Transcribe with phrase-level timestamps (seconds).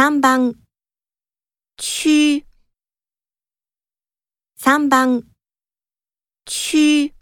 [0.00, 0.54] 3番、
[1.76, 2.46] 区。
[4.56, 5.24] 3番、
[6.46, 7.12] 区。